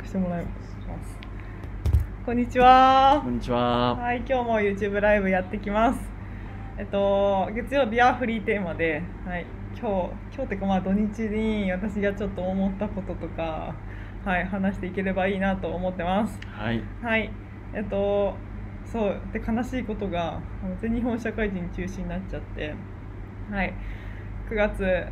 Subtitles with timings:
[0.00, 0.50] してもらいま
[1.04, 1.18] す。
[2.24, 3.28] こんにちはこ。
[3.28, 3.94] んにちは。
[3.96, 6.00] はい、今日も YouTube ライブやってきます。
[6.78, 9.44] えっと月曜日はフリーテーマで、はい、
[9.78, 13.74] 今日今日ってかまあ土日に私がちょっと思ったこととか、
[14.24, 16.38] はい話していければいいなと思ってます。
[16.46, 16.82] はい。
[17.02, 17.30] はい、
[17.74, 18.34] えっと
[18.84, 20.40] そうで悲しいことが
[20.80, 22.74] 全日本社会人中止になっちゃって、
[23.50, 23.74] はい、
[24.48, 25.06] 9月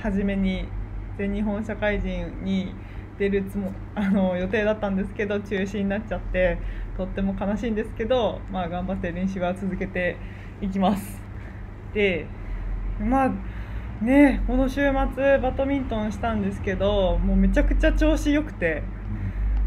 [0.00, 0.68] 初めに
[1.16, 2.72] 全日本社会人に
[3.18, 6.58] 出るつも あの予定だったんですけど中止になっちゃって
[6.96, 10.16] とっても悲しいんですけど、まあ、頑張って練習は続けて
[10.60, 11.20] いきます。
[11.94, 12.26] で
[13.00, 13.32] まあ
[14.04, 14.80] ねこの週
[15.14, 18.82] 末バドミントンしたんですけどもうめちゃくちゃ調子良くて。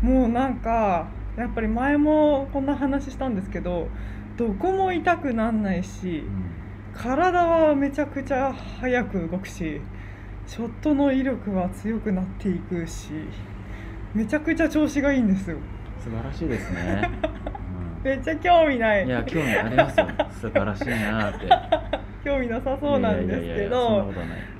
[0.02, 1.08] もうなんか
[1.38, 3.88] やっぱり前もこんな話したんですけど
[4.36, 6.24] どこも痛くなんないし
[6.94, 9.80] 体はめちゃくちゃ速く動くし
[10.52, 13.12] ショットの威力は強くなっていくし
[14.14, 15.56] めちゃくちゃ調子がいいんですよ。
[16.04, 17.10] 素晴らしいですね。
[18.04, 19.04] めっちゃ興味ない。
[19.04, 20.08] うん、いや、興味ありますよ。
[20.30, 21.48] 素晴らしいなーって。
[22.26, 24.12] 興味なさそうなんですけど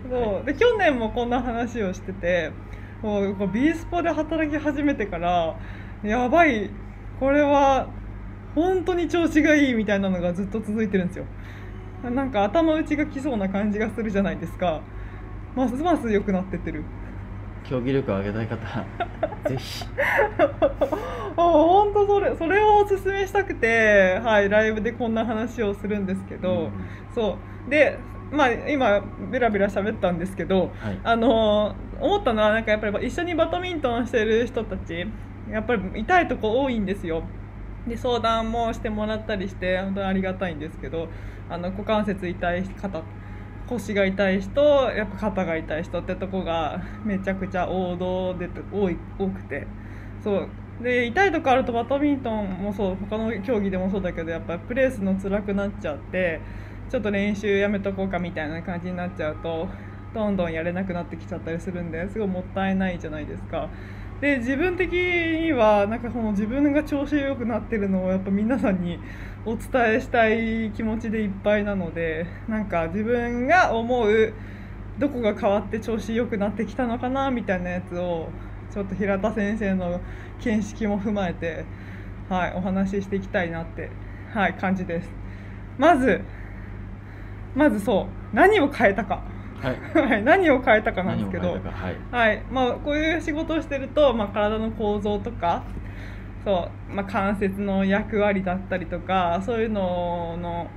[0.10, 0.46] そう。
[0.46, 2.52] で去年もこんな話をしてて
[3.02, 5.58] もうこう B スポで働き始めてから
[6.04, 6.70] やばい。
[7.20, 7.90] これは
[8.56, 11.26] 本当に調子がいいみたいなのがずっと続いてるんですよ。
[12.10, 14.80] なんか頭打ちがきそうな感じがするじゃないですか
[15.56, 16.84] ますます良くなってってる
[17.64, 18.86] 競技力を上げたい方、
[19.50, 19.86] ぜひ。
[21.36, 26.72] 本当それそれをおすすめしたくて、はい、ライブでこんな話をするんですけど、うん
[27.14, 27.98] そうで
[28.32, 31.00] まあ今ベラベラ喋ったんですけど、はい。
[31.04, 35.06] あの思ったのはなんかやっぱり一緒にバドミントンしてる人たち
[35.50, 37.24] やっぱり痛いとこ多いんですよ
[37.88, 41.08] で相談もしてもらったりして本当にありがたいんですけど
[41.50, 43.04] あの股関節痛い方
[43.72, 49.66] 腰が痛い人やっぱ肩が痛い人ってとこが めちゃくちゃ王道で多い多くて
[50.24, 50.48] そう
[50.84, 56.42] で痛いとこあるとバドミントンもそう他の競技でもそうだけどやっぱプレーすの辛くなっちゃって
[56.90, 59.70] ちょっと練習やめとこうかみたいな感じになっちゃうと
[60.14, 63.70] どんどんやれなくなってきちゃったりするんですごいもったいないじゃないですか。
[64.20, 69.00] で自分的にはなんかこの自分が調子良くなってるのをやっぱ皆さんに
[69.44, 74.34] お伝えしたい気持ちでいっぱいなのでなんか自分が思う
[75.00, 78.30] どこが変わって調子良くなってきたのかなみたいなやつを
[78.72, 80.00] ちょっと平田先生の
[80.42, 81.66] 見識も踏まえて、
[82.30, 83.90] はい、お話ししていきたいなって、
[84.32, 85.10] はい、感じです。
[85.78, 86.22] まず
[87.56, 89.24] まずそう何を変えたか、
[89.60, 90.08] はい。
[90.08, 91.62] はい、何を変えたかなんですけどはい。
[92.12, 95.64] はいまあ、こういう仕事をしてると、まあ、体の構造とか
[96.44, 100.68] そう、まあ、関節の役割だったりとかそういうのの、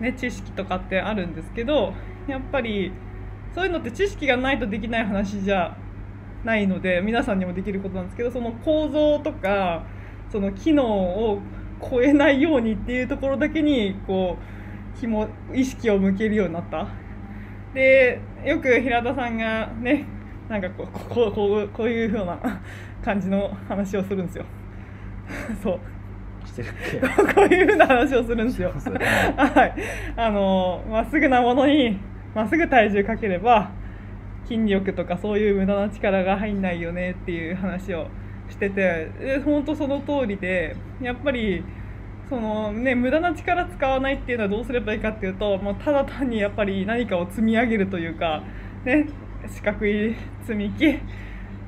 [0.00, 1.92] ね、知識とかってあるんですけど
[2.26, 2.92] やっぱり
[3.54, 5.76] そういうのって知識がないとできない話じゃ
[6.44, 9.84] ないので皆さんにもできることなんですけどその構造とか
[10.30, 11.40] その機能を
[11.90, 14.36] 超えないようにっていうところだけにこ
[14.96, 16.88] う気も意識を向けるようになった。
[17.74, 20.06] でよく平田さんがね
[20.48, 22.38] なんかこうこうこうこういうふうな
[23.04, 24.44] 感じの話をするんですよ。
[25.62, 25.78] そう。
[26.46, 27.00] してるっけ？
[27.34, 28.72] こういうふうな話をするんですよ。
[29.36, 29.74] はい、
[30.16, 31.98] あのまっすぐなものに
[32.34, 33.70] まっすぐ体重かければ
[34.46, 38.06] 筋力とかそういう無駄な力が入んないよねっていう話を
[38.48, 39.08] してて
[39.44, 41.62] 本当その通りでやっぱり
[42.28, 48.42] そのね無駄な力使わないっていうのはどうすればいいかっていうともうただ単にやっぱり何かを積み上げるというか
[48.84, 49.06] ね
[49.46, 50.14] 四角い
[50.46, 50.98] 積み木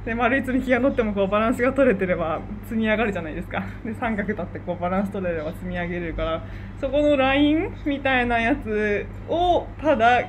[0.04, 3.62] で丸い積み木が乗ってもこうバランスが取れてれば積み上がるじゃないですか。
[3.84, 6.42] で三角立ってこうバランス取れれば積み上げれるから
[6.80, 10.24] そこのラインみたいなやつをただ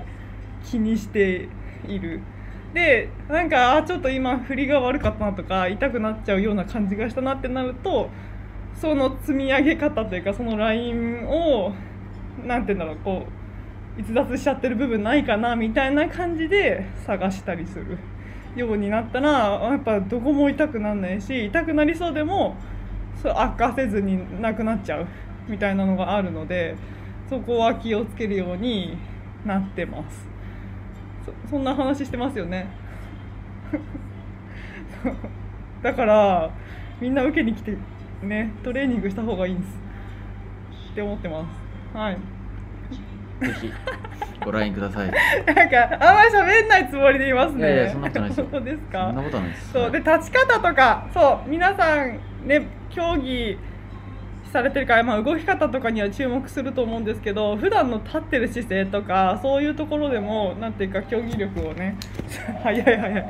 [0.63, 1.47] 気にして
[1.87, 2.19] いる。
[2.73, 8.09] でなんかあちょっと今振りが悪かったなとか痛くなっちゃうような感じがしたなってなると
[8.75, 11.73] その積み上げ方というかそのラインを
[12.45, 13.25] なんて言うんだろうこ
[13.97, 17.97] う逸脱しちゃってる部分ないかなみたいな感じで探したりする。
[18.55, 22.55] ようになったらやっぱどこも痛くならないし痛くなりそうでも
[23.21, 25.07] そう悪化せずになくなっちゃう
[25.47, 26.75] みたいなのがあるので
[27.29, 28.97] そこは気をつけるように
[29.45, 30.27] なってます。
[31.25, 32.67] そそんな話してますよね。
[35.81, 36.51] だから
[36.99, 37.77] みんな受けに来て
[38.21, 39.79] ねトレーニングした方がいいんです。
[40.91, 41.45] って思ってま
[41.93, 41.97] す。
[41.97, 42.40] はい。
[43.41, 43.71] ぜひ、
[44.45, 45.11] ご覧ください。
[45.45, 47.73] なんかあんまり喋んないつもりでいますね。
[47.73, 49.05] いやいやそんなことないですよそうですか。
[49.07, 49.71] そんなことはないです。
[49.71, 53.57] そうで立ち方とかそう皆さんね競技
[54.51, 61.97] されてるから、まあ、動き方とかには注目すると思うんですけど普段の立ってる姿勢とかそういうところでもなんていうか競技力をね
[62.61, 63.25] 早い早い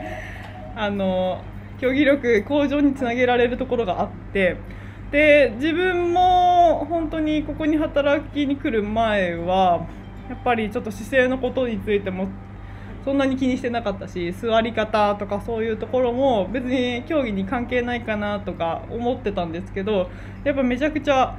[0.75, 1.43] あの
[1.79, 4.57] 競技力向上につなげられるところがあって
[5.11, 9.85] で自分も本当にここに働きに来る前は
[10.31, 12.29] やっぱりちょっと姿勢のことについても
[13.03, 20.09] そんなに気にしてなかったし座り方とかそういうところも別に競技に関係ないかなとか思ってたんですけど
[20.45, 21.37] やっぱめちゃくちゃ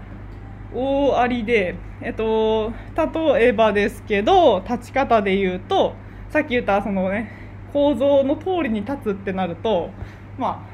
[0.75, 5.95] 大ありで、えっと、例えばですけど立ち方で言うと
[6.29, 7.33] さっき言ったそのね
[7.73, 9.89] 構造の通りに立つってなると
[10.37, 10.73] まあ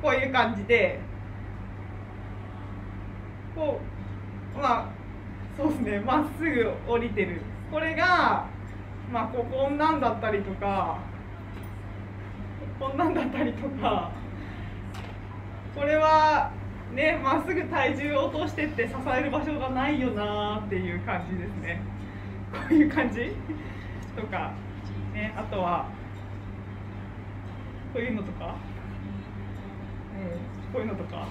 [0.00, 1.00] こういう感じで
[3.56, 3.93] こう
[4.54, 4.88] まあ
[5.56, 6.00] そうですね。
[6.00, 7.40] まっすぐ降りてる。
[7.70, 8.46] これが
[9.12, 10.98] まあここんなんだったりとか
[12.78, 14.10] こんなんだったりとか
[15.74, 16.50] これは
[16.94, 21.82] ねまっすぐ体重を落としてって支える場所がないよなっていう感じですね。
[22.52, 23.32] こういう感じ？
[24.16, 24.52] とか
[25.12, 25.88] ねあとは
[27.92, 28.54] こういうのとか、
[30.16, 31.26] うん、こういうのとか？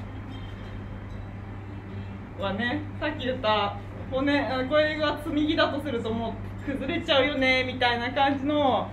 [2.40, 3.78] はねさっき言った
[4.12, 6.36] 骨これが積み木だとするとも
[6.68, 8.90] う崩れちゃうよねみたいな感じの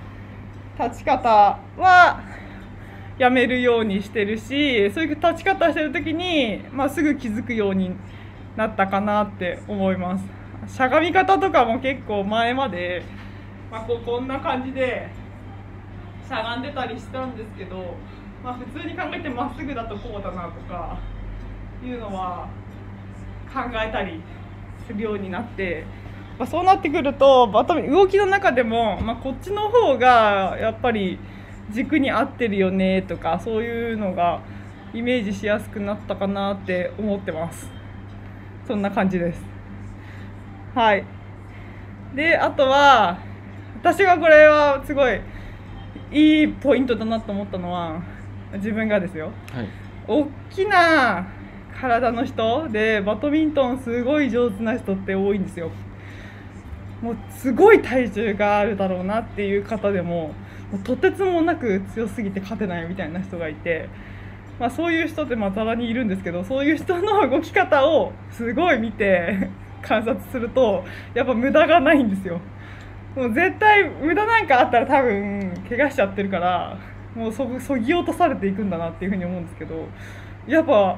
[0.79, 2.23] 立ち方は
[3.19, 7.93] やめるようにしてるしそういう立ち方してる時に、まあ、すぐ気づくように
[8.57, 10.25] なったかなって思います。
[10.67, 13.03] しゃがみ方とかも結構前まで、
[13.71, 15.09] まあ、こうこんな感じで
[16.27, 17.95] しゃがんでたりしたんですけど、
[18.43, 20.99] まあ、普通に考えてまっすぐだとこうだなとか
[21.85, 22.49] いうのは
[23.52, 24.20] 考えたり
[24.87, 25.85] するようになって、
[26.38, 31.19] まあ、そうなってくると、まあ、多分動きの中でも、まあ、こっちの方がやっぱり
[31.70, 34.43] 軸に合ってるよねとかそういうのが
[34.93, 37.69] イメージしやすくなったかなって思ってます。
[38.67, 39.43] そんな感じです。
[40.75, 41.05] はい。
[42.14, 43.19] であとは
[43.81, 45.20] 私がこれはすごい
[46.12, 48.03] いいポイントだなと思ったのは
[48.55, 49.31] 自分がですよ。
[49.53, 49.69] はい。
[50.08, 51.26] 大きな
[51.81, 55.71] 体の人でバドミントンすごい上手な人って多いんですよ。
[57.00, 60.35] もうすごい体重があるだろうなっていう方でも
[60.71, 63.88] もうとてつもなく強すぎて勝てないみたいな人がいて、
[64.59, 69.49] まあ、そういう人ってまざらにいるんですけどそういう人の動き方をすごい見て
[69.81, 70.85] 観察すると
[71.15, 72.41] やっぱ無駄がないんですよ。
[73.17, 76.79] もう絶対無駄なんかあったら多分怪我しちゃってるから
[77.17, 79.88] もうそそぎ落とされていくんだなっていうふうに思うんですけど
[80.47, 80.97] やっぱ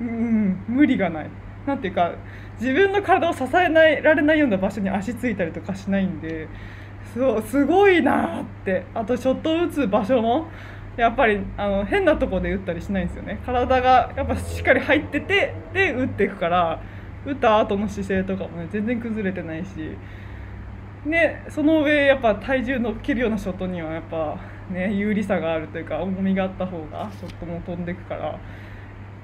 [0.00, 1.30] うん無理がない。
[1.66, 2.12] なんていうか
[2.58, 6.48] 自分の体を支えないられないような場所に足ついたりとかしないんで
[7.14, 8.84] そうすごいなって。
[8.94, 10.48] あとショットを打つ場所も
[10.96, 13.40] やっぱりあの変なとこで打ったりしないんですよね。
[13.44, 16.82] 体がやっぱしっかり入っててで打っていくから
[17.26, 19.68] 打った後の姿勢とかもね全然崩れてないし。
[21.06, 24.38] ねその上やっぱ体重乗っけるようなショットにはやっぱ
[24.70, 28.38] ね有利さがあるというか重みがあった方がショットも飛んでいくから。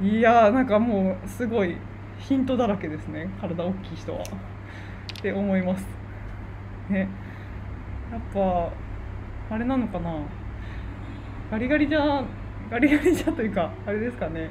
[0.03, 1.77] いやーなんかもうすごい
[2.19, 3.31] ヒントだらけですね。
[3.41, 4.23] 体大きい人は。
[4.23, 5.87] って思います。
[6.91, 7.09] ね。
[8.13, 8.71] やっぱ
[9.55, 10.13] あれなのかな。
[11.51, 12.23] ガリガリじゃ
[12.71, 14.51] ガリガリじゃというかあれですかね。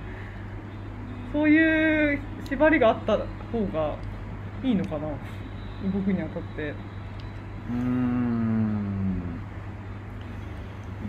[1.32, 2.20] そういう
[2.50, 3.26] 縛りがあった方
[3.74, 3.96] が
[4.64, 5.10] いいのかな。
[5.92, 6.74] 動くにあたって。
[7.70, 9.05] うん。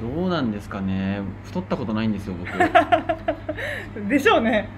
[0.00, 1.20] どうなんですかね。
[1.44, 2.48] 太ったことないんですよ僕。
[2.58, 2.66] は
[4.06, 4.68] いでしょうね。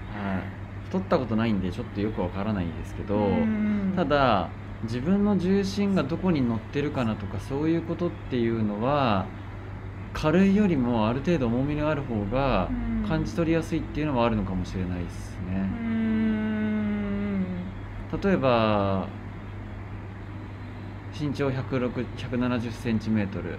[0.86, 4.48] 太ったことないんでちょっとよくわからないですけどうんただ
[4.84, 9.26] 自分の重心がどこに乗ってるかなとかそういうことっていうのは
[10.14, 13.08] 軽いよりもある程度重みのある方がうん。
[13.08, 15.60] 感じ取りやすいっていうのはあるのかもしれないですうね。
[15.60, 17.42] ん。
[18.22, 19.06] 例えば
[21.18, 23.56] 身長1 6 7 0センチメートル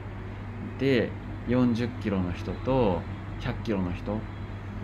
[0.80, 1.10] で
[1.50, 3.02] 40キロの人と
[3.42, 4.18] 100キロの人。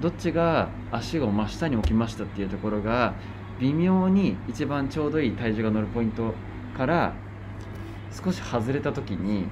[0.01, 3.13] どっちが足を真下に置きましたっていうところが
[3.61, 6.33] 微妙に一番ちょうどいい体重が乗るポイント
[6.75, 7.13] から
[8.11, 9.45] 少し外れた時に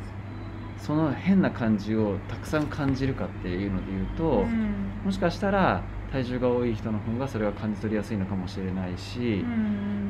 [0.77, 5.01] その変な感じをたくさん感じるかっていうので言うと、うん。
[5.05, 9.45] もしかしたら体重が多い人の方がそれが感じ取りやすいのかもしれないし、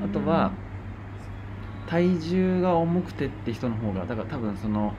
[0.04, 0.52] あとは
[1.86, 4.94] 体重が重くてって人の方がだから多分その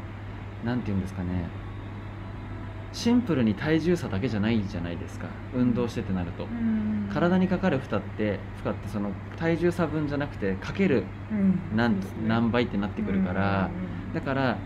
[0.65, 1.49] 何て言うんですかね
[2.95, 5.27] シンプルに体重差だけじゃないじゃないですか。
[5.53, 6.47] 運動してってなると、
[7.13, 11.03] 体にかかる負荷って負荷ってその体重差分じゃなくてかける
[11.75, 11.97] 何,、
[12.27, 13.69] 何倍ってなってくるから、
[14.15, 14.57] だから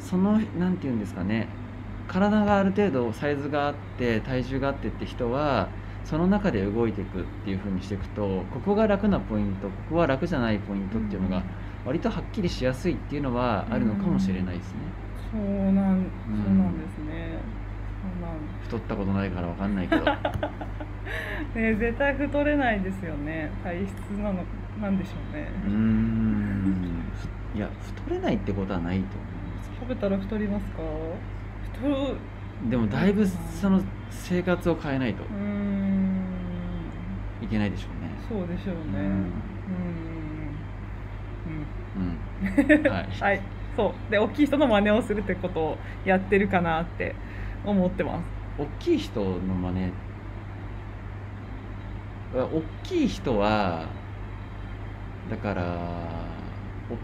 [0.00, 1.46] その何て言うんですかね。
[2.08, 5.68] 体がある程度サイズがあって体重があってって人は
[6.04, 11.42] その中で動いていくっていう風にしていくとここが楽なポイントここは楽じゃないポイントっていうのが
[11.84, 14.78] 割とはっきりしやすいっていうのはあるのかもしれないですね。
[15.30, 15.42] そう
[15.72, 17.38] なんそうなんですね、
[18.64, 20.04] 太ったことないからわかんないけど。
[21.54, 23.50] ね絶対太れないですよね。
[23.64, 24.44] 体質なの
[24.80, 25.48] なんでしょうね。
[25.64, 27.02] うーん。
[27.54, 30.82] いや太れないってことはないと思うんです食べたら太りますか？
[31.74, 32.16] 太る。
[32.70, 35.22] でもだいぶその生活を変えないと。
[37.42, 38.10] いけないでしょうね。
[38.28, 38.80] そうでしょうね。
[38.94, 39.02] うん。
[39.06, 39.28] うん。
[41.46, 42.78] うん。
[42.84, 42.92] うん。
[42.92, 43.06] はい。
[43.20, 43.40] はい。
[43.76, 44.10] そう。
[44.10, 47.14] で大きい人の真似をするってことをやってるかなって
[47.64, 48.26] 思ってます。
[48.56, 49.92] 大きい人の真似。
[52.32, 53.86] 大きい人は
[55.30, 55.64] だから
[56.90, 56.96] お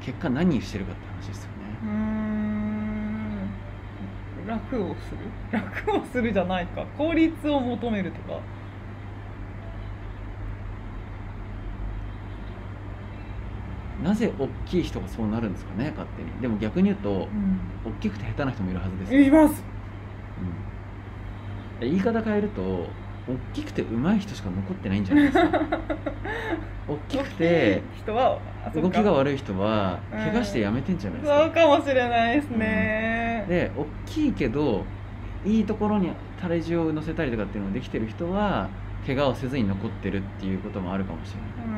[0.00, 1.78] 結果何してるかって話ですよね。
[1.82, 3.50] うーん。
[4.46, 5.18] 楽をする？
[5.50, 6.86] 楽をするじゃないか。
[6.96, 8.32] 効率を求めるとか
[14.02, 16.30] なぜ大きい人がそうなるんですかね勝手に。
[16.40, 17.60] でも逆に言うとうん。
[17.84, 19.20] 大きくて下手な人もいるはずですよ。
[19.20, 19.62] います。
[21.80, 21.88] うん。
[21.88, 22.86] 言い方変えると大
[23.54, 25.60] きくて上手い人しか残ってないんじゃないですか。
[26.88, 28.38] 大きくて人は
[28.74, 30.18] 動きが悪い人はうん。
[30.18, 34.84] 怪我してやめてんじゃないですか、そうかもしれないですね、で大きいけど
[35.44, 38.68] いいところに体重を乗せたりとかっていうのができてる人は
[39.06, 41.40] 怪我をせずに残ってるっていうこともあるかもしれ
[41.70, 41.77] な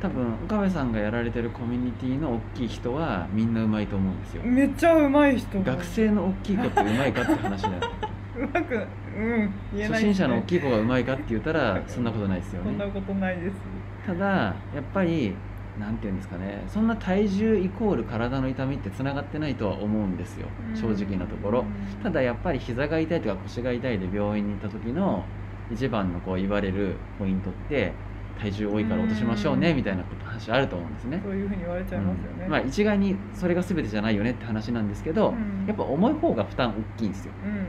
[0.00, 4.42] 多分岡部さんがやられてるコミュニティの大きい人はみんなうまいと思うんですよ。
[4.44, 5.60] めっちゃうまい人。
[5.62, 7.86] 学生の大きい子ってうまいかって話になる
[8.38, 8.78] うまくう
[9.20, 12.70] ん言えない初心者の大いきい子がうまいかって言ったらそんなことないですよね。
[12.70, 13.56] そんなことないです。
[14.06, 15.34] ただやっぱり
[15.80, 16.62] なんていうんですかね。
[16.68, 20.46] そんな体重イコール体の痛みってつながってないとは思うんですよ。
[20.74, 21.64] 正直なところ。
[22.02, 25.24] ただやっぱり膝が痛いとか腰が痛いで病院に行った時の
[25.72, 27.92] 一番のこう言われるポイントって
[28.38, 29.76] 体重多いから落としましょうねうん。
[29.76, 31.20] みたいなこと話あると思うんですね。
[31.22, 32.50] そういうふうに言われちゃいますよね、うん。
[32.50, 35.66] まあ一概にそれが全てじゃないよねって話なんですけど、うん。
[35.66, 37.32] やっぱ重い方が負担大きいんですよ。
[37.44, 37.66] うん。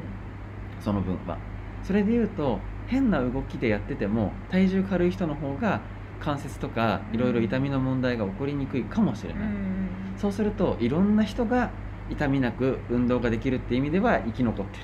[0.80, 1.38] その分は。
[1.84, 5.82] それで言うと変な動きでやってても体重軽い人の方が
[6.20, 10.16] 関節とかいろいろ痛みの問題が起こりにくいかもしれない、うん。
[10.18, 11.72] そうするといろんな人が
[12.10, 14.84] 痛みなく運動ができるっていう意味では生き残ってる。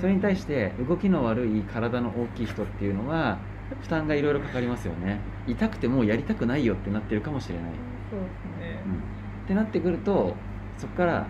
[0.00, 3.38] それに対して動きの悪い体の大きい人っていうのは
[3.82, 5.18] 負担がいろいろかかりますよね。
[5.46, 7.64] 痛くてもうやりたくないよってなってるかもしれない、
[8.10, 8.92] そうですね、うん。
[8.94, 8.96] っ
[9.46, 10.34] てなってくると
[10.78, 11.26] そこから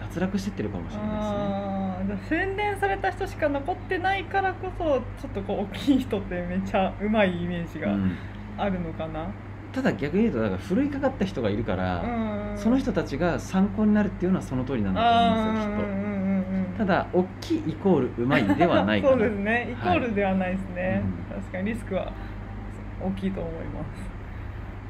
[0.00, 4.84] 脱落してってるかもしれないああじゃあ洗練された人しか残ってないからこそ
[5.20, 8.16] ちょっとこう大きい人ってめっちゃうまいイメージですね、がうん。
[8.56, 9.26] あるのかな、
[9.72, 12.58] ただ逆に言うとだからふるいかかった人がいるから、うん。
[12.58, 16.07] その人たちが参考になるっていうのはその通りなんだと思うんですよきっと、
[16.78, 19.12] ただ大きいイコールうまいではないかな。
[19.18, 19.68] そうですね。
[19.72, 21.36] イコールではないですね、うん。
[21.40, 22.12] 確かにリスクは
[23.02, 24.08] 大きいと思います。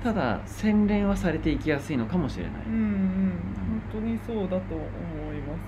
[0.04, 2.82] ただ洗練はされていきやすいのかもしれない、うんうん。
[3.90, 4.82] 本当にそうだと思
[5.32, 5.60] います。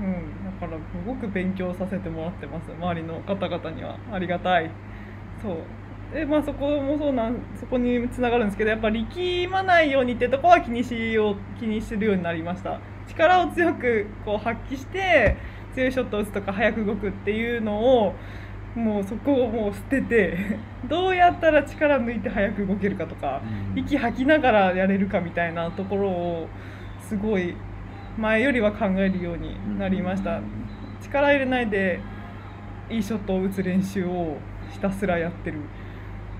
[0.00, 0.60] うん。
[0.60, 2.70] だからすごく勉強させてもらってます。
[2.72, 3.96] 周りの方々には。
[4.12, 4.70] ありがたい。
[5.42, 5.56] そう。
[6.14, 15.36] でまあそこもそうなんそこにつながるんですけどやっぱ力まないようにってとこは気にしよう気にするようになりました力を強くこう発揮して
[15.74, 18.14] 強いショットを打つとか早く動くっていうのを
[18.74, 20.58] もうそこをもう捨てて
[20.88, 23.40] どうやったら力抜いて早く動けるかとか
[23.72, 23.78] うん。
[23.78, 26.48] 息吐きながらやれるかみたいなところを
[27.00, 27.54] すごい
[28.18, 30.40] 前よりは考えるようになりました、
[31.02, 32.00] 力入れないで
[32.88, 34.36] いいショットを打つ練習を
[34.70, 35.58] ひたすらやってる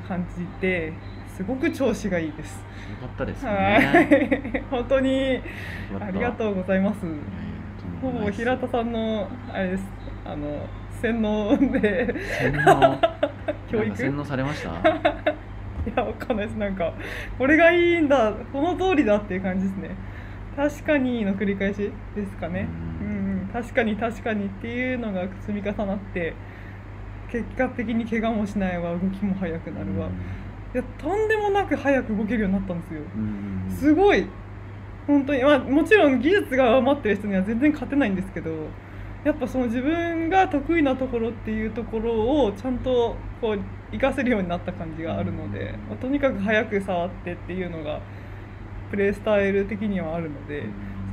[0.06, 0.92] 感じで
[1.34, 2.54] すごく調子がいいです、
[2.90, 4.58] よかったですはねい。
[4.70, 5.40] 本当に
[6.00, 7.00] ありがうとうございます。
[8.00, 9.84] ほぼ平田さんのあれです。
[10.24, 10.66] あの
[11.00, 12.14] 洗脳で。
[12.38, 12.98] 洗脳？
[13.70, 13.96] 教育？
[13.96, 14.70] 洗脳されました？
[14.90, 16.56] いや、わかんないです。
[16.56, 16.92] なんか、
[17.36, 19.90] これがいいんだ、この通りだっていう感じですね。
[20.56, 22.68] 確かにの繰り返しですかね。
[23.02, 26.34] ううんん、うん、確かに確かにっていうのが積み重なって、
[27.30, 30.08] 結果的に怪我もしないわ、動きも速くなるわ。
[30.74, 33.00] いや、とんでもなく早く動けるようになったんですよ。
[33.16, 34.26] うんすごい。
[35.06, 38.50] 本当に、まあ、もちろん技術が上回ってる人には全然勝てないんですけど
[39.24, 43.58] やっぱその自分が得意なところっていうところをちゃんとこう
[43.90, 48.00] 活かせるようになった感じがあるので、まあとにかく早く触ってっていうのが
[48.90, 50.64] プレースタイル的にはあるので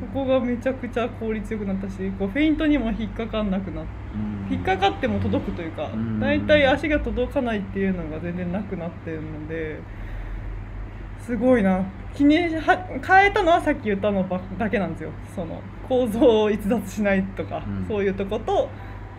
[0.01, 3.91] そこがめちゃくちゃ効率よくなったしこうフェイントにも引っかかんなくなって。
[4.15, 4.53] うん。
[4.53, 6.20] 引っかかっても届くというかうん。
[6.20, 9.79] だいたい足が届かないっていうのが全然なくなってるので
[11.20, 11.86] すごいな。
[12.15, 12.77] 気には
[13.08, 15.12] 変えたのはさっき言ったのばだけなんですよ。
[15.36, 17.86] その構造を逸脱しないとか、うん。
[17.88, 18.70] そういうとこと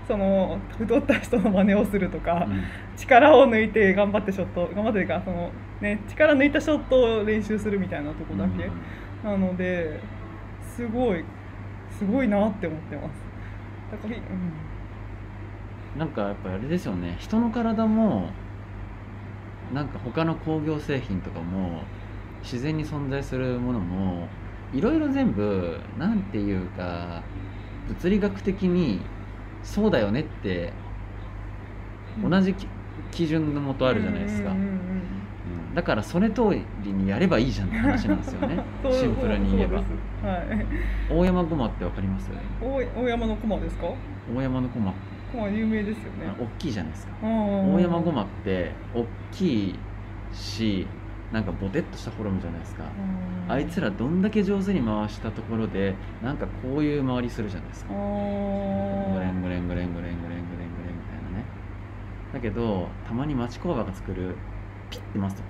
[0.09, 2.65] その太った人の真似をするとか、うん。
[2.97, 8.69] 力を抜いて頑張ってショット頑張ってかその、ね、力抜いたショットを練習するみたいなとこだけ、
[9.27, 10.01] なので
[10.77, 11.25] すごい
[11.99, 13.07] すごいなって思ってます。
[13.93, 14.21] だから、う
[15.97, 17.17] ん、なんかやっぱあれですよね。
[17.21, 18.31] 人の体も
[19.73, 21.83] なんか他の工業製品とかも
[22.43, 24.29] 自然に存在するものも
[24.73, 27.23] いろいろ全部なんていうか
[27.89, 29.01] 物理学的に
[29.63, 30.73] そうだよねって
[32.23, 32.67] 同じき
[33.11, 34.72] 基準のもとあるじゃないですか、うんうんうんうん
[35.75, 36.43] だからそれ通
[36.85, 38.63] りにやればいいじゃんって話なんですよね。
[38.93, 39.79] シンプルに言えば。
[39.79, 40.67] はい。
[41.11, 42.31] 大山ごまってわかります？
[42.61, 43.87] 大大山の駒ですか？
[44.37, 44.93] 大山のごま
[45.33, 46.31] 駒有名ですよね。
[46.39, 47.13] 大きいじゃないですか。
[47.23, 49.79] 大大山ごまって大きい
[50.33, 50.87] し
[51.33, 52.85] なんかボテッとしたフォルムじゃないですか。
[53.49, 57.95] あいつらどんだけ上手に回したところでなんかこういう回りするじゃないですか。
[57.95, 60.43] あグレングレングレングレングレングレングレンみ
[61.09, 61.45] たいなね。
[62.35, 64.37] だけどたまに町工場が作る
[64.91, 65.43] ピッて回すと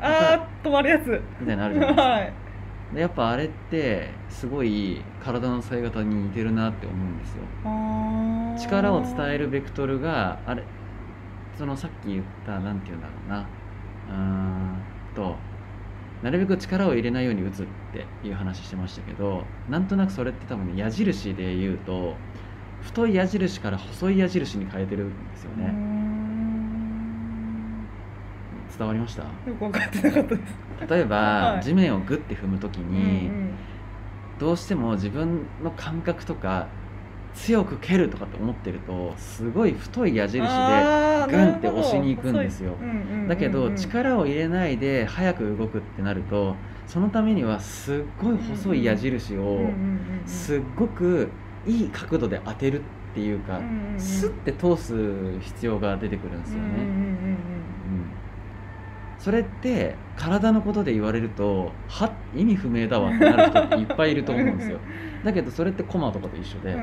[0.00, 1.20] あー止まるやつ。
[1.40, 2.02] みたいなのあるじゃないですか。
[2.10, 2.32] はい。
[2.94, 7.42] でやっぱあれってすごい体の使い方に似てるなって思うんですよ。
[8.70, 10.62] 力を伝えるベクトルがあれ
[11.58, 13.46] そのさっき言ったなんて言うんだろうな。
[14.08, 14.76] うーん
[15.14, 15.36] と
[16.22, 22.16] なるべく力を入れないように打つっていう話してましたけどなんとなくそれって多分ね矢印で言うと
[22.82, 25.66] 太い矢印から細い矢印に変えてるんですよね。
[25.66, 25.85] ん
[28.78, 29.22] 伝わりました？
[29.22, 30.54] よく分かってなかったです。
[30.90, 31.62] 例えば、はい。
[31.62, 33.50] 地面をグッて踏む時に、うん
[34.38, 36.66] どうしても自分の感覚とか
[37.32, 42.74] 強く蹴るとかって思ってるとすごい太い矢印でグンって押しに行くんですよ。
[42.78, 46.54] うんうんうんうんだけど力を入れないで早く動くってなると
[46.86, 51.30] そのためにはすっごい細い矢印をうんうんうんうんすっごく
[51.66, 52.82] いい角度で当てるっ
[53.14, 53.98] ていうかうんうんうん。
[53.98, 56.68] スッて通す必要が出てくるんですよね。
[56.68, 56.84] うんうんうん。
[56.84, 57.36] うん
[59.26, 64.78] それって体のことで言われるとは意味不明だわってなる人っていっぱいいると思うんですよ。
[65.24, 66.74] だけどそれってコマとかと一緒で、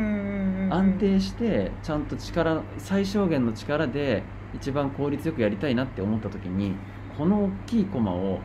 [0.69, 6.75] 安定してちゃんと力最小限の力で一番効率よくやりたいなって思った時に
[7.17, 8.39] この大きいコマを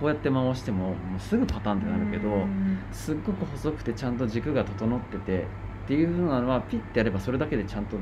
[0.00, 2.80] こうやって回してももうすぐパターンってなるけど、うん。
[2.90, 5.42] すっごく細くてちゃんと軸が整ってて
[5.84, 7.96] っていうふうなのはピッてやればそれだけでちゃんと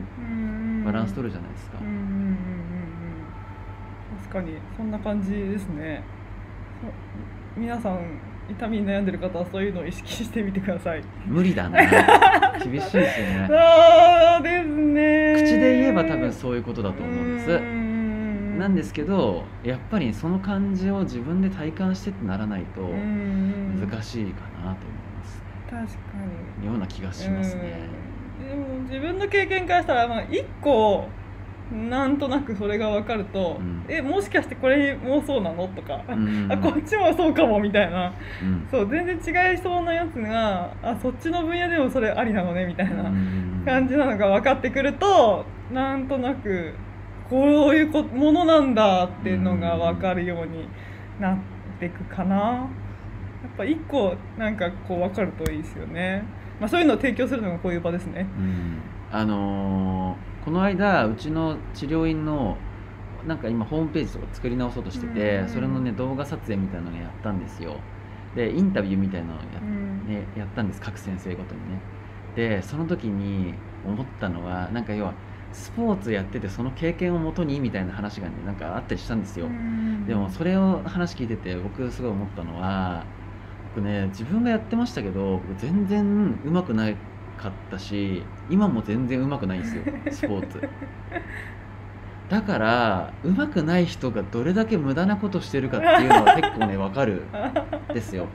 [0.86, 1.76] バランス取るじゃないですか。
[1.82, 3.04] うんうんうんうんうん
[4.16, 6.02] 確かにそんな感じですね。
[7.56, 8.18] 皆さん
[8.50, 11.02] 痛みに悩んでる方はそういうのを意識してみてください。
[11.24, 11.78] 無理だな。
[12.58, 13.46] 厳しいですよね。
[13.48, 15.34] そうですね。
[15.36, 17.60] 口で言えば多分そういうことだと思うんです。
[17.60, 18.58] ん。
[18.58, 25.42] なんですけどやっぱりその感じを自分で体感してってならないと難しいかなと思います。
[25.70, 25.88] 確か
[26.60, 26.66] に。
[26.66, 27.88] ような気がしますね。
[28.40, 28.48] うん。
[28.48, 31.08] でも自分の経験からしたら、まあ、一個
[31.72, 33.84] なんとなくそれが分かると、うん。
[33.88, 36.48] えもしかしてこれもそうなのとか、うん。
[36.52, 38.12] あこっちもそうかもみたいな。
[38.42, 38.66] うん。
[38.70, 43.04] そう全然違いそうなやつがあそっちの分野でもそれありなのねみたいな
[43.64, 46.74] 感じなのが分かってくるとなんとなく
[47.30, 50.68] こういうこものなんだっていうのが分かるように
[51.18, 51.38] なっ
[51.80, 52.36] ていくかな。
[52.36, 52.66] や
[53.48, 56.24] っぱ一個なんかこう分かるといいですよね、
[56.58, 58.26] まあ、そういうのを提供するのがこういう場ですね。
[58.38, 58.78] うん。
[59.12, 62.56] あのーこの間うちの治療院の
[63.26, 65.48] なんか今ホームページとか作り直そうとしてて、うん。
[65.48, 67.76] それのね動画撮影みたいなのやったんですよ。
[68.36, 70.06] でインタビューみたいなのをや,、うん。
[70.06, 71.80] ね、やったんです各先生ごとにね。
[72.36, 73.54] でその時に
[73.86, 75.14] 思ったのはなんか要は
[75.52, 80.04] スポーツやっててその経験をもとにみたいな話がねなんかあったりしたんですよ、うん。
[80.06, 83.06] でもそれを話聞いてて僕すごい思ったのは
[83.62, 86.96] 僕ね自分がやってましたけど僕全然うまくない
[87.44, 90.68] かったし今も全然うまくないんですよ スポーツ。
[92.30, 97.22] だからうまくない人がどれだけ無駄なことしてるかっていうのは結構ね分かる
[97.90, 98.26] ん ですよ。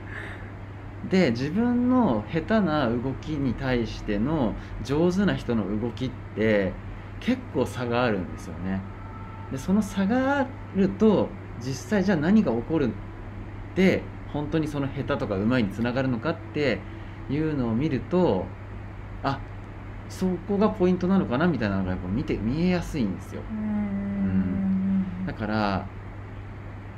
[1.10, 6.72] で自分の下手な動きに対しての上手な人の動きって
[7.18, 8.80] 結構差があるんですよね。
[9.50, 10.46] でその差があ
[10.76, 12.90] ると実際じゃあ何が起こるっ
[13.74, 16.78] て本当にその下手とか上手いにつながるのかって
[17.28, 18.46] いうのを見ると
[19.22, 19.38] あ
[20.08, 23.42] そこがポイントなのかなみたいなのがやっぱ見て見えやすいんですよ。
[23.48, 25.26] うん。
[25.26, 25.84] だから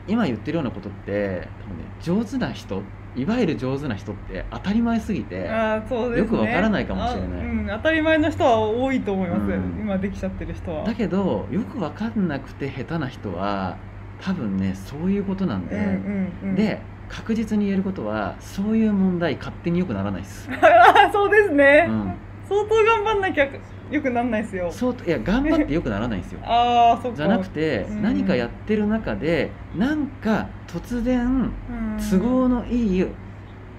[0.07, 2.83] 今言ってるようなことって多分ね上手な人
[3.15, 6.25] いわゆる上手な人って当たり前すぎてあーそうですね。
[6.25, 7.41] よくわからないかもしれない。
[7.41, 9.81] あうん、当たり前の人は多いと思います、うん。
[9.81, 10.85] 今できちゃってる人は。
[10.85, 13.77] だけどよくわかんなくて下手な人は
[14.19, 16.81] 多分ねそういうことなんで、うんうんうん、で
[17.13, 22.15] 確実に言えることはそういう問題勝手によくならないです、 あそうですね、うん、
[22.49, 23.49] 相当頑張んなきゃ
[23.91, 24.73] よくなんないですよ。
[24.73, 26.41] そういや頑張ってよくならないんですよ。
[26.49, 28.03] ああそじゃなくてうん。
[28.03, 31.53] 何かやってる中でなんか突然うん。
[31.99, 33.07] 都合のいい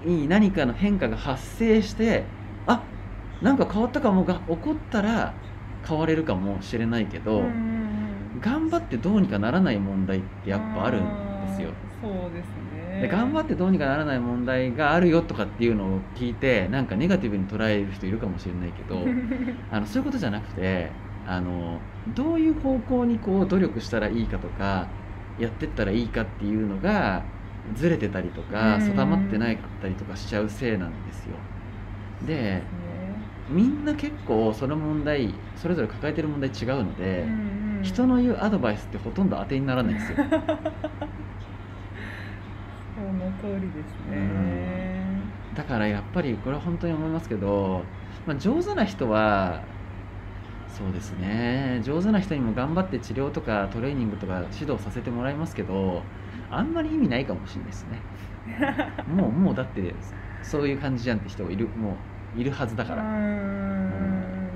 [0.05, 2.25] に何かの変化が発生して
[2.67, 2.83] あ
[3.41, 5.33] なんか変わったかもが起こったら
[5.87, 7.43] 変われるかもしれないけど、
[8.39, 11.03] 頑張ってどうにかならない問題ってやっぱあるん
[11.47, 11.71] ですよ。
[12.03, 18.99] そうですねで頑張ってどうにかならない問題があるよとかっていうのを聞いてなんかネガティブに捉える人いるかもしれないけど
[19.71, 20.91] あのそういうことじゃなくて
[21.25, 21.79] あの
[22.13, 24.87] どういう方向にこう努力したらいいかとか
[25.39, 27.23] やってったらいいかっていうのが
[27.75, 31.35] ずれてたりとかうん定まってないかったりとかしちゃうせいなんですよ。
[32.27, 32.63] でね
[33.49, 37.25] みんな結構その問題それぞれ抱えてる問題違うので、
[37.81, 40.17] 人の言うアドバイスってほとんど当てにならないんですよ。
[42.95, 45.23] その通りですね。
[45.53, 47.85] だからやっぱりこれは本当に思いますけど、
[48.25, 49.67] まあ、上手な人は
[50.67, 51.81] そうですね。
[51.83, 56.03] 上手な人にも頑張って治療とかトレーニングとか指導させてもらいますけど
[56.49, 58.01] あんまり意味ないかもしれないですね。
[59.05, 59.95] もうもうだって
[60.41, 61.91] そういう感じじゃんって人いるも
[62.35, 63.09] ういるはずだから、うー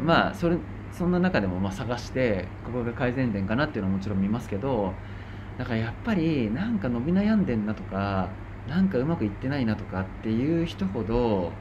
[0.03, 0.05] ん。
[0.05, 0.57] まあそれ
[0.91, 5.01] そんな中でもまあ探してここが改善点かなっていうのはもちろん見ますけど
[5.57, 8.29] だからやっぱりなんか伸び悩んでんなとか
[8.67, 11.51] なんかうまくいってないなとかっていう人ほど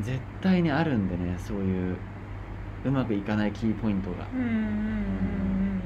[0.00, 1.96] 絶対にあるんでねそういう
[2.84, 4.26] うまくいかないキーポイントが。
[4.34, 5.80] うん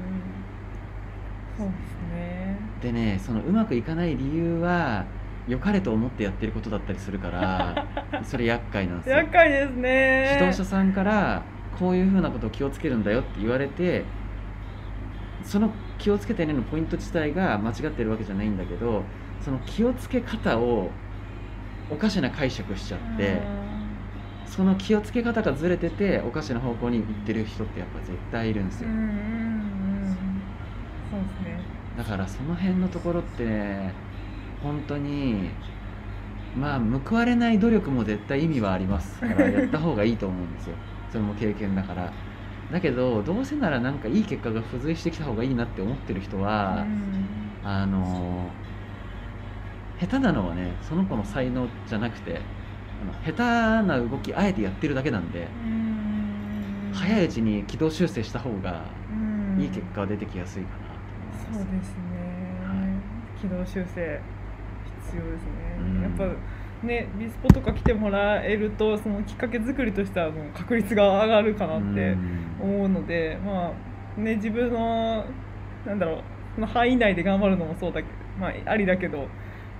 [1.57, 5.05] そうですねでねそのうまくいかない理由は
[5.47, 7.85] 良かれと思ってやってることだったりするから
[8.23, 9.17] それ厄介なんですよ。
[9.17, 11.43] 厄介ですね指導者さんから
[11.77, 14.03] こういうふうなことを気をつけるんだよって言われて
[15.43, 21.03] その気をつけてねのポイント自体が間違ってるわけじゃないんだけどその気をつけ方を
[21.89, 23.55] おかしな解釈しちゃって
[24.45, 28.89] その気をつけ方がずれてておかしな方向に行ってる人ってやっぱ絶対いるんですよ。
[28.89, 30.55] うんうんうんうん。
[31.09, 31.71] そうですね。
[31.93, 34.01] だからその辺のところってね
[34.59, 35.61] 本当に
[36.53, 40.79] まあ報われない努力も絶対意味はありますからやった方がいいと思うんですよ。
[41.09, 42.17] それも経験だから
[42.71, 47.61] だけどどうせならなんかいい結果が付随してきた方がいいなって思ってる人は、うん。
[47.61, 48.61] あの
[49.95, 52.51] 下手なのはねその子の才能じゃなくて
[52.97, 56.91] あの下手な動きあえてやってるだけなんで、うん。
[56.91, 59.61] 早いうちに軌道修正した方がうん。
[59.61, 63.03] いい結果が出てきやすいかなと思います、そうですね、
[63.35, 64.25] 軌道修正
[64.83, 66.01] 必要ですね、うん。
[66.01, 66.25] やっぱ
[66.83, 72.17] ねビスポとか来てもらえるとそのきっかけ作りとしてはもう確率が上がるかなって
[72.61, 73.73] 思うので、ま
[74.17, 75.25] あね自分の
[75.85, 76.23] なんだろう
[76.55, 79.27] その範囲内で頑張るのもそうだけど、まあ、ありだけど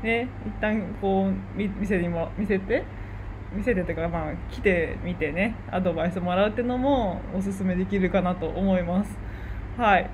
[0.03, 2.83] ね一旦こうみ見せにも見せて
[3.53, 9.17] 見せてというかまあ来てみてねアドバイスもらうっていうのもおすすめできるかなと思います。
[9.77, 10.09] はい。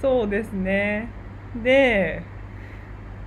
[0.00, 1.08] そうですね。
[1.62, 2.22] で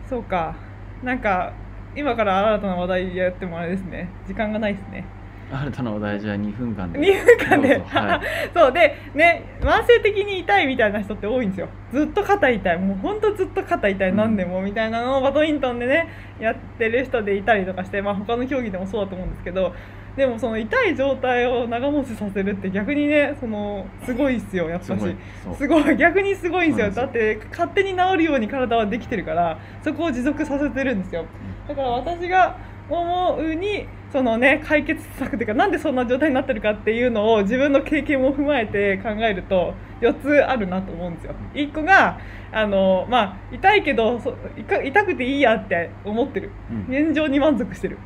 [0.09, 0.55] そうか。
[1.03, 1.53] なんか
[1.95, 4.09] 今から新たな話題やってもあれですね。
[4.27, 5.05] 時間がないですね。
[5.51, 6.99] 新たなお題じゃあ2分間で。
[6.99, 7.79] 2分間で。
[7.79, 8.21] はい。
[8.53, 8.71] そう。
[8.71, 11.67] でね慢性的に痛いみたいな人って多いんですよ。
[11.93, 12.79] ずっと肩痛い。
[12.79, 14.09] もうほんとずっと肩痛い。
[14.09, 14.15] うん。
[14.15, 16.07] 何年もみたいなのをバドミントンでね
[16.39, 19.73] やってる人でいたりとかしてまあ他の競技でもそうだと思うんですけど
[20.17, 25.15] でもその痛い状態を長持ちさせるって逆にねそのすごいっすよやっぱし。
[25.57, 25.95] すごい。
[25.97, 27.03] 逆にすごいんですよ。
[27.03, 31.25] だって勝手に治るように体はできてるからそこを持続させてるんですよ
[31.67, 32.57] だから私が
[32.89, 41.35] 思うにそのね解決策というかなんでそんな状態になってるかっていうのを自分の経験も踏まえて考えると4つあるなと思うんですよ。
[41.53, 42.19] 1個が
[42.51, 46.51] あの、まあ、痛いけどそ痛痛くていいやって思ってる。
[46.71, 46.95] うん。
[47.07, 47.97] 現状に満足してる。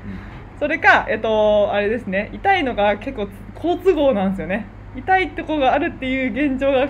[0.60, 2.32] それか、えっと、あれですね。
[2.34, 4.65] 痛いのが結構好都合なんですよね。
[4.95, 6.88] 痛いとこがあるっていう現状が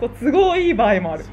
[0.00, 1.24] こう都合いい場合もある。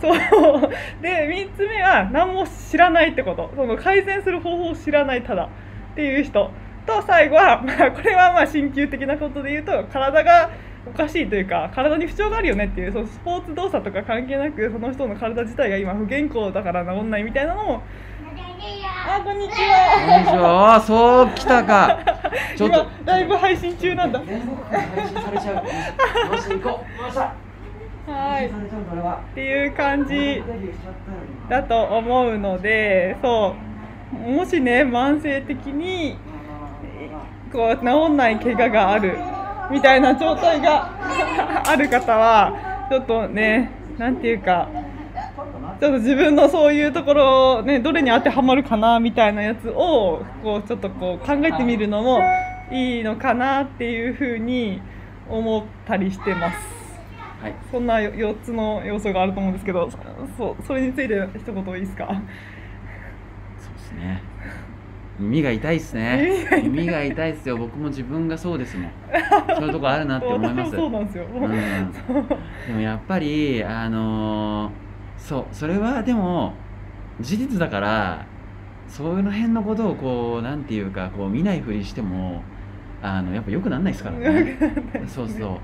[0.00, 0.70] そう。
[1.02, 3.50] で3つ目は何も知らないってこと。
[3.54, 5.44] その改善する方法を知らないただ。
[5.92, 6.50] っていう人。
[6.86, 10.50] と最後は、まあ、これはまあ鍼灸的なことで言うと体が
[10.86, 17.82] おかしいというか体に不調があるよねっていうそのスポーツ動作とか関係なくその人の体自体が今不健康だから治んないみたいなのも
[19.06, 20.74] あこんにちこんはにちは。
[20.76, 21.98] あそう来たか。
[22.54, 22.76] ちょっと。
[22.76, 24.20] 今ライブ配信中なんだ。
[24.24, 26.34] 全国配信されちゃう。
[26.34, 27.02] よし行こう。
[27.02, 27.34] よっしゃ
[28.12, 30.42] はいっていう感じ
[31.48, 33.54] だと思うのでそ
[34.14, 36.16] うもしね慢性的に
[37.52, 39.16] こう治んない怪我がある
[39.70, 40.90] みたいな状態が
[41.66, 44.68] ある方はちょっとねなんていうか
[45.80, 52.20] ちょっと自分のそういうところを、ね、どれに当てはまるかなみたいなやつをこうちょっとこう考えてみるのも
[52.70, 54.82] いいのかなっていうふうに
[55.28, 56.79] 思ったりしてます。
[57.42, 57.54] はい。
[57.70, 59.90] そんな4つの要素があると思うんですけど
[60.36, 62.06] そそれについて一言いいですか？
[63.58, 64.22] そうですね。
[65.18, 66.48] 耳が痛いっすね。
[66.62, 67.32] 耳が痛い。
[67.32, 67.56] っすよ。
[67.58, 68.90] 僕も自分がそうですもん。
[69.56, 70.72] そういうとこあるなって思います。
[70.72, 74.70] そうなんですよ、うん、でもやっぱりあのー、
[75.18, 76.54] そうそれはでも
[77.20, 78.24] 事実だから
[78.88, 82.42] その辺のことをこうなんていうかこう見ないふりしても
[83.02, 84.58] あのやっぱ良くならないですからね。
[85.06, 85.60] そうそ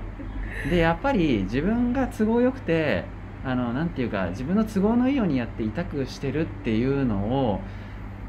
[0.65, 0.69] う。
[0.69, 3.05] でやっぱり自分が都合よくて
[3.45, 7.61] あのなんていうか自分の都合のいいようにやって痛くしてるっていうのを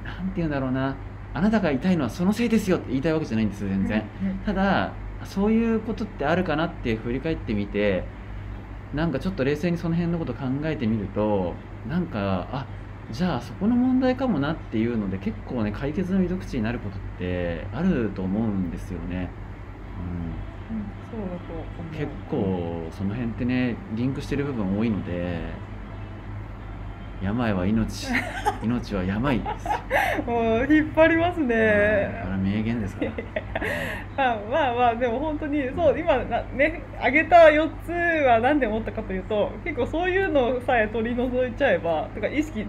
[0.05, 0.97] なんていうんだろうな。
[1.35, 4.03] あなたが痛いのはそのせいですよって言いたいわけじゃないんです全然。
[4.45, 4.93] ただ
[5.25, 8.05] そういうことってあるかなって振り返ってみて
[8.95, 11.55] なんかちょっと冷静にその辺のこと考えてみると
[11.89, 12.67] なんかあ
[13.11, 19.31] じゃあそこの問題かもなっていうので結構ね解決の糸口になることってあると思うんですよね。
[20.71, 25.41] うん、うん、そうだと結構その辺ってねリンクしてる部分多いので
[27.23, 28.09] 病は命。
[28.63, 29.73] 命は病ですよ。
[30.27, 32.21] もう引っ張りますね。
[32.25, 33.13] これ名言ですから。
[34.17, 37.91] まあまあまあでも本当にそう今ね挙げた4つ
[38.27, 42.67] は何で思ったかというと結構そういうのさえ取り除いちゃえばとか意識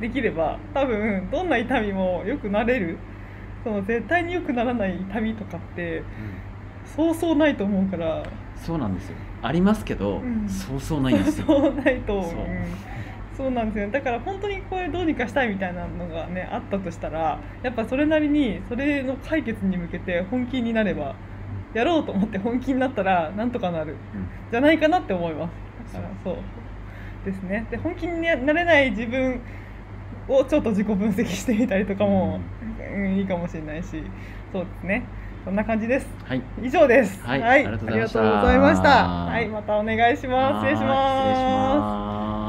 [0.00, 2.98] できれば多分どんな痛みも良くなれる。
[3.64, 6.04] その絶対に良くならない痛みとかって、うん、
[6.96, 8.24] そうそうないと思うから。
[8.56, 9.16] そうなんですよ。
[9.42, 11.46] ありますけど、うん、そうそうないんですよ。
[11.50, 12.34] そうないと思う。
[13.36, 13.50] そう。
[13.50, 13.90] なんですよ。
[13.90, 21.14] だから本当にこれどうにかしたいみたいなのがねあったとしたらやっぱそれなりにそれの解決に向けて本気になれば
[21.74, 23.96] やろうと思って本気になったらなんとかなる、
[24.50, 25.48] じゃないかなって思いま
[25.86, 25.94] す。
[25.94, 26.36] だからそう。
[27.24, 27.66] ですね。
[27.70, 29.40] で本気になれない自分
[30.28, 32.40] をちょっと自己分析してみたりとかも、
[32.94, 34.02] うん、いいかもしれないし
[34.52, 35.04] そうですね
[35.44, 36.06] そんな感じです。
[36.24, 37.20] はい、以上です。
[37.22, 39.08] はい、はい、ありがとうございました。
[39.08, 40.66] はい、またお願いします。
[40.66, 42.41] 失礼します。